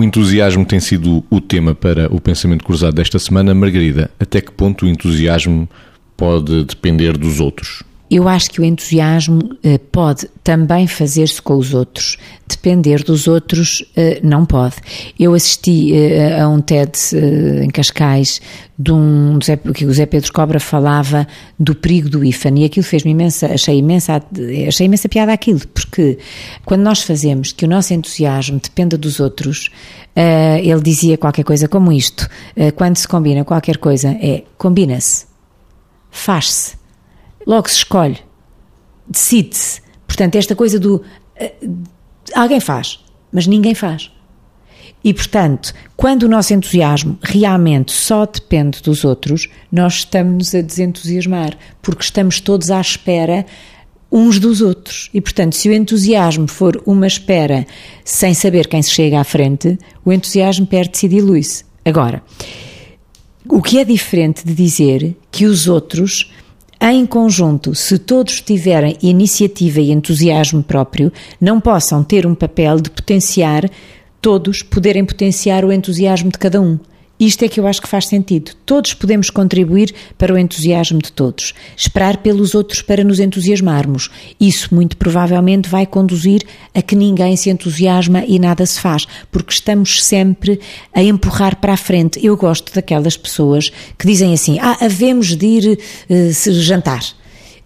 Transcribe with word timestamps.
entusiasmo 0.00 0.64
tem 0.64 0.78
sido 0.78 1.24
o 1.28 1.40
tema 1.40 1.74
para 1.74 2.06
o 2.14 2.20
pensamento 2.20 2.64
cruzado 2.64 2.94
desta 2.94 3.18
semana. 3.18 3.52
Margarida, 3.52 4.10
até 4.18 4.40
que 4.40 4.52
ponto 4.52 4.86
o 4.86 4.88
entusiasmo 4.88 5.68
pode 6.16 6.64
depender 6.64 7.18
dos 7.18 7.40
outros? 7.40 7.82
Eu 8.12 8.28
acho 8.28 8.50
que 8.50 8.60
o 8.60 8.64
entusiasmo 8.64 9.56
eh, 9.64 9.78
pode 9.78 10.28
também 10.44 10.86
fazer-se 10.86 11.40
com 11.40 11.56
os 11.56 11.72
outros. 11.72 12.18
Depender 12.46 13.02
dos 13.02 13.26
outros 13.26 13.82
eh, 13.96 14.20
não 14.22 14.44
pode. 14.44 14.76
Eu 15.18 15.32
assisti 15.32 15.94
eh, 15.94 16.38
a 16.38 16.46
um 16.46 16.60
TED 16.60 16.92
em 17.62 17.70
Cascais 17.70 18.38
de 18.78 18.92
um 18.92 19.38
que 19.74 19.86
o 19.86 19.94
Zé 19.94 20.04
Pedro 20.04 20.30
Cobra 20.30 20.60
falava 20.60 21.26
do 21.58 21.74
perigo 21.74 22.10
do 22.10 22.22
IFAN 22.22 22.58
e 22.58 22.66
aquilo 22.66 22.84
fez-me 22.84 23.12
imensa, 23.12 23.46
achei 23.46 23.78
imensa, 23.78 24.22
achei 24.68 24.84
imensa 24.84 25.08
piada 25.08 25.32
aquilo, 25.32 25.66
porque 25.68 26.18
quando 26.66 26.82
nós 26.82 27.02
fazemos 27.02 27.52
que 27.52 27.64
o 27.64 27.68
nosso 27.68 27.94
entusiasmo 27.94 28.60
dependa 28.62 28.98
dos 28.98 29.20
outros, 29.20 29.70
ele 30.62 30.80
dizia 30.82 31.16
qualquer 31.16 31.44
coisa 31.44 31.68
como 31.68 31.92
isto: 31.92 32.28
quando 32.74 32.96
se 32.96 33.06
combina 33.06 33.44
qualquer 33.44 33.78
coisa, 33.78 34.08
é 34.20 34.42
combina-se, 34.58 35.26
faz-se 36.10 36.81
logo 37.46 37.68
se 37.68 37.76
escolhe, 37.76 38.18
decide-se. 39.08 39.80
Portanto, 40.06 40.36
esta 40.36 40.54
coisa 40.54 40.78
do 40.78 40.96
uh, 40.96 41.82
alguém 42.34 42.60
faz, 42.60 43.00
mas 43.32 43.46
ninguém 43.46 43.74
faz. 43.74 44.10
E, 45.04 45.12
portanto, 45.12 45.74
quando 45.96 46.24
o 46.24 46.28
nosso 46.28 46.54
entusiasmo 46.54 47.18
realmente 47.22 47.90
só 47.90 48.24
depende 48.24 48.80
dos 48.82 49.04
outros, 49.04 49.48
nós 49.70 49.94
estamos 49.94 50.54
a 50.54 50.60
desentusiasmar, 50.60 51.56
porque 51.80 52.04
estamos 52.04 52.40
todos 52.40 52.70
à 52.70 52.80
espera 52.80 53.44
uns 54.12 54.38
dos 54.38 54.60
outros. 54.60 55.10
E, 55.12 55.20
portanto, 55.20 55.56
se 55.56 55.68
o 55.68 55.72
entusiasmo 55.72 56.46
for 56.46 56.80
uma 56.86 57.06
espera 57.06 57.66
sem 58.04 58.34
saber 58.34 58.68
quem 58.68 58.82
se 58.82 58.90
chega 58.90 59.18
à 59.18 59.24
frente, 59.24 59.78
o 60.04 60.12
entusiasmo 60.12 60.66
perde-se 60.66 61.06
e 61.06 61.08
dilui-se. 61.08 61.64
Agora, 61.84 62.22
o 63.48 63.60
que 63.60 63.78
é 63.78 63.84
diferente 63.84 64.46
de 64.46 64.54
dizer 64.54 65.16
que 65.32 65.46
os 65.46 65.66
outros 65.66 66.30
em 66.90 67.06
conjunto, 67.06 67.76
se 67.76 67.96
todos 67.98 68.40
tiverem 68.40 68.96
iniciativa 69.00 69.80
e 69.80 69.92
entusiasmo 69.92 70.64
próprio, 70.64 71.12
não 71.40 71.60
possam 71.60 72.02
ter 72.02 72.26
um 72.26 72.34
papel 72.34 72.80
de 72.80 72.90
potenciar, 72.90 73.70
todos 74.20 74.62
poderem 74.62 75.04
potenciar 75.04 75.64
o 75.64 75.72
entusiasmo 75.72 76.32
de 76.32 76.38
cada 76.38 76.60
um. 76.60 76.78
Isto 77.22 77.44
é 77.44 77.48
que 77.48 77.60
eu 77.60 77.68
acho 77.68 77.80
que 77.80 77.86
faz 77.86 78.08
sentido. 78.08 78.50
Todos 78.66 78.94
podemos 78.94 79.30
contribuir 79.30 79.94
para 80.18 80.34
o 80.34 80.36
entusiasmo 80.36 81.00
de 81.00 81.12
todos. 81.12 81.54
Esperar 81.76 82.16
pelos 82.16 82.52
outros 82.52 82.82
para 82.82 83.04
nos 83.04 83.20
entusiasmarmos. 83.20 84.10
Isso 84.40 84.74
muito 84.74 84.96
provavelmente 84.96 85.68
vai 85.68 85.86
conduzir 85.86 86.42
a 86.74 86.82
que 86.82 86.96
ninguém 86.96 87.36
se 87.36 87.48
entusiasma 87.48 88.24
e 88.26 88.40
nada 88.40 88.66
se 88.66 88.80
faz, 88.80 89.06
porque 89.30 89.52
estamos 89.52 90.02
sempre 90.04 90.58
a 90.92 91.00
empurrar 91.00 91.60
para 91.60 91.74
a 91.74 91.76
frente. 91.76 92.18
Eu 92.26 92.36
gosto 92.36 92.74
daquelas 92.74 93.16
pessoas 93.16 93.70
que 93.96 94.04
dizem 94.04 94.32
assim: 94.32 94.58
ah, 94.58 94.78
havemos 94.80 95.36
de 95.36 95.46
ir 95.46 95.78
uh, 96.10 96.52
jantar. 96.54 97.04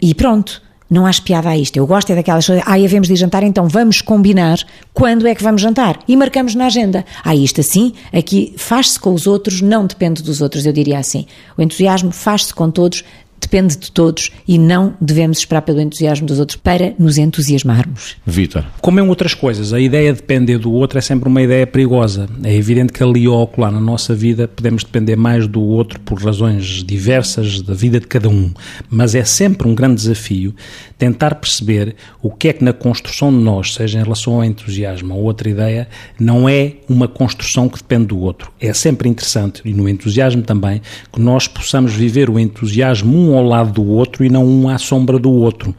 E 0.00 0.14
pronto 0.14 0.62
não 0.90 1.06
há 1.06 1.10
piada 1.24 1.48
a 1.48 1.56
isto. 1.56 1.76
Eu 1.76 1.86
gosto 1.86 2.10
é 2.10 2.16
daquelas 2.16 2.46
coisas. 2.46 2.64
Ah, 2.66 2.74
havemos 2.74 3.06
de 3.06 3.14
jantar, 3.14 3.44
então 3.44 3.68
vamos 3.68 4.02
combinar 4.02 4.58
quando 4.92 5.26
é 5.28 5.34
que 5.34 5.42
vamos 5.42 5.62
jantar. 5.62 6.00
E 6.08 6.16
marcamos 6.16 6.54
na 6.54 6.66
agenda. 6.66 7.04
Ah, 7.22 7.34
isto 7.34 7.60
assim, 7.60 7.92
aqui 8.12 8.52
faz-se 8.56 8.98
com 8.98 9.14
os 9.14 9.26
outros, 9.26 9.60
não 9.60 9.86
depende 9.86 10.22
dos 10.22 10.40
outros, 10.40 10.66
eu 10.66 10.72
diria 10.72 10.98
assim. 10.98 11.26
O 11.56 11.62
entusiasmo 11.62 12.10
faz-se 12.10 12.52
com 12.52 12.70
todos, 12.70 13.04
depende 13.50 13.76
de 13.76 13.90
todos 13.90 14.30
e 14.46 14.56
não 14.56 14.94
devemos 15.00 15.38
esperar 15.38 15.62
pelo 15.62 15.80
entusiasmo 15.80 16.24
dos 16.24 16.38
outros 16.38 16.56
para 16.56 16.94
nos 16.96 17.18
entusiasmarmos. 17.18 18.16
Vitor. 18.24 18.64
Como 18.80 19.00
em 19.00 19.08
outras 19.08 19.34
coisas, 19.34 19.72
a 19.72 19.80
ideia 19.80 20.12
de 20.12 20.20
depender 20.20 20.56
do 20.58 20.72
outro 20.72 20.98
é 20.98 21.02
sempre 21.02 21.28
uma 21.28 21.42
ideia 21.42 21.66
perigosa. 21.66 22.28
É 22.44 22.54
evidente 22.54 22.92
que 22.92 23.02
ali 23.02 23.26
ou 23.26 23.50
lá 23.58 23.70
na 23.70 23.80
nossa 23.80 24.14
vida 24.14 24.46
podemos 24.46 24.84
depender 24.84 25.16
mais 25.16 25.48
do 25.48 25.60
outro 25.60 25.98
por 26.00 26.22
razões 26.22 26.84
diversas 26.84 27.60
da 27.60 27.74
vida 27.74 27.98
de 27.98 28.06
cada 28.06 28.28
um, 28.28 28.52
mas 28.88 29.16
é 29.16 29.24
sempre 29.24 29.66
um 29.66 29.74
grande 29.74 29.96
desafio 29.96 30.54
tentar 30.96 31.34
perceber 31.36 31.96
o 32.22 32.30
que 32.30 32.48
é 32.48 32.52
que 32.52 32.62
na 32.62 32.74
construção 32.74 33.30
de 33.32 33.42
nós, 33.42 33.74
seja 33.74 33.98
em 33.98 34.02
relação 34.02 34.34
ao 34.34 34.44
entusiasmo 34.44 35.14
ou 35.14 35.22
outra 35.22 35.48
ideia, 35.48 35.88
não 36.18 36.46
é 36.46 36.74
uma 36.88 37.08
construção 37.08 37.68
que 37.68 37.78
depende 37.78 38.08
do 38.08 38.18
outro. 38.18 38.52
É 38.60 38.72
sempre 38.74 39.08
interessante, 39.08 39.62
e 39.64 39.72
no 39.72 39.88
entusiasmo 39.88 40.42
também, 40.42 40.82
que 41.10 41.20
nós 41.20 41.48
possamos 41.48 41.94
viver 41.94 42.28
o 42.28 42.38
entusiasmo 42.38 43.16
um 43.16 43.32
ao 43.40 43.46
lado 43.46 43.72
do 43.72 43.86
outro 43.90 44.24
e 44.24 44.28
não 44.28 44.46
um 44.46 44.68
à 44.68 44.78
sombra 44.78 45.18
do 45.18 45.32
outro. 45.32 45.74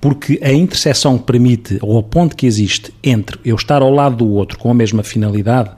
Porque 0.00 0.38
a 0.42 0.52
interseção 0.52 1.16
que 1.16 1.24
permite, 1.24 1.78
ou 1.80 1.98
a 1.98 2.02
ponte 2.02 2.34
que 2.34 2.46
existe 2.46 2.92
entre 3.02 3.38
eu 3.44 3.56
estar 3.56 3.82
ao 3.82 3.90
lado 3.90 4.16
do 4.16 4.28
outro 4.28 4.58
com 4.58 4.70
a 4.70 4.74
mesma 4.74 5.02
finalidade, 5.02 5.70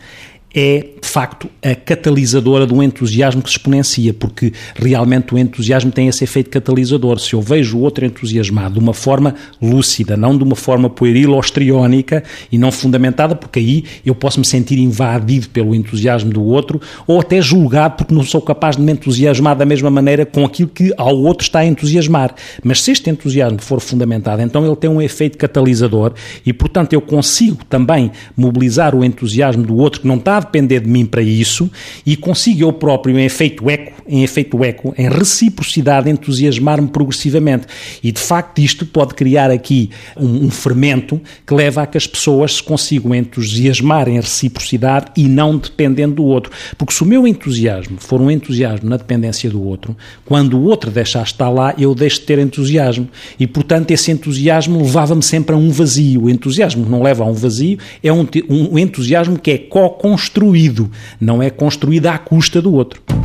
é, 0.59 0.87
de 1.03 1.06
facto, 1.06 1.50
a 1.62 1.75
catalisadora 1.75 2.65
do 2.65 2.83
entusiasmo 2.83 3.43
que 3.43 3.50
se 3.50 3.59
exponencia, 3.59 4.15
porque 4.15 4.55
realmente 4.75 5.34
o 5.34 5.39
entusiasmo 5.39 5.93
tem 5.93 6.09
esse 6.09 6.25
efeito 6.25 6.49
catalisador. 6.49 7.19
Se 7.19 7.34
eu 7.34 7.43
vejo 7.43 7.77
o 7.77 7.83
outro 7.83 8.06
entusiasmado 8.06 8.72
de 8.72 8.81
uma 8.81 8.94
forma 8.94 9.34
lúcida, 9.61 10.17
não 10.17 10.37
de 10.37 10.43
uma 10.43 10.56
forma 10.56 10.89
pueril 10.89 11.33
ou 11.33 11.41
estriónica 11.41 12.25
e 12.50 12.56
não 12.56 12.72
fundamentada, 12.72 13.37
porque 13.37 13.59
aí 13.59 13.84
eu 14.05 14.15
posso 14.15 14.41
me 14.41 14.47
sentir 14.47 14.78
invadido 14.78 15.50
pelo 15.50 15.75
entusiasmo 15.75 16.31
do 16.31 16.43
outro 16.43 16.81
ou 17.06 17.21
até 17.21 17.43
julgado 17.43 17.97
porque 17.97 18.15
não 18.15 18.25
sou 18.25 18.41
capaz 18.41 18.77
de 18.77 18.83
me 18.83 18.93
entusiasmar 18.93 19.56
da 19.56 19.67
mesma 19.67 19.91
maneira 19.91 20.25
com 20.25 20.43
aquilo 20.43 20.71
que 20.71 20.91
ao 20.97 21.19
outro 21.19 21.44
está 21.44 21.59
a 21.59 21.67
entusiasmar. 21.67 22.34
Mas 22.65 22.81
se 22.81 22.93
este 22.93 23.11
entusiasmo 23.11 23.61
for 23.61 23.78
fundamentado, 23.78 24.41
então 24.41 24.65
ele 24.65 24.77
tem 24.77 24.88
um 24.88 25.03
efeito 25.03 25.37
catalisador 25.37 26.15
e, 26.47 26.53
portanto, 26.55 26.94
eu 26.94 27.03
consigo 27.03 27.62
também 27.67 28.11
mobilizar 28.34 28.94
o 28.94 29.05
entusiasmo 29.05 29.62
do 29.62 29.77
outro 29.77 30.00
que 30.00 30.09
não 30.09 30.17
está 30.17 30.45
depender 30.46 30.80
de 30.80 30.88
mim 30.88 31.04
para 31.04 31.22
isso 31.22 31.70
e 32.04 32.16
consigo 32.16 32.62
eu 32.62 32.72
próprio, 32.72 33.18
em 33.18 33.24
efeito 33.24 33.68
eco, 33.68 33.92
em 34.08 34.22
efeito 34.22 34.64
eco, 34.64 34.94
em 34.96 35.08
reciprocidade, 35.08 36.08
entusiasmar-me 36.08 36.88
progressivamente. 36.88 37.66
E 38.02 38.12
de 38.12 38.20
facto 38.20 38.60
isto 38.60 38.86
pode 38.86 39.14
criar 39.14 39.50
aqui 39.50 39.90
um, 40.16 40.46
um, 40.46 40.50
fermento 40.50 41.20
que 41.46 41.54
leva 41.54 41.82
a 41.82 41.86
que 41.86 41.98
as 41.98 42.06
pessoas 42.06 42.56
se 42.56 42.62
consigam 42.62 43.14
entusiasmar 43.14 44.08
em 44.08 44.16
reciprocidade 44.16 45.06
e 45.16 45.28
não 45.28 45.58
dependendo 45.58 46.16
do 46.16 46.24
outro. 46.24 46.52
Porque 46.78 46.94
se 46.94 47.02
o 47.02 47.06
meu 47.06 47.26
entusiasmo 47.26 47.98
for 47.98 48.20
um 48.20 48.30
entusiasmo 48.30 48.88
na 48.88 48.96
dependência 48.96 49.50
do 49.50 49.62
outro, 49.62 49.96
quando 50.24 50.56
o 50.56 50.64
outro 50.64 50.90
deixar 50.90 51.22
estar 51.22 51.50
lá, 51.50 51.74
eu 51.78 51.94
deixo 51.94 52.20
de 52.20 52.26
ter 52.26 52.38
entusiasmo. 52.38 53.08
E 53.38 53.46
portanto 53.46 53.90
esse 53.90 54.10
entusiasmo 54.10 54.82
levava-me 54.82 55.22
sempre 55.22 55.54
a 55.54 55.58
um 55.58 55.70
vazio. 55.70 56.24
O 56.24 56.30
entusiasmo 56.30 56.88
não 56.88 57.02
leva 57.02 57.24
a 57.24 57.26
um 57.26 57.34
vazio 57.34 57.78
é 58.02 58.12
um, 58.12 58.26
um 58.48 58.78
entusiasmo 58.78 59.38
que 59.38 59.50
é 59.50 59.58
co-construído 59.58 60.35
construído, 60.36 60.91
não 61.19 61.42
é 61.42 61.48
construída 61.48 62.12
à 62.12 62.19
custa 62.19 62.60
do 62.60 62.74
outro. 62.74 63.16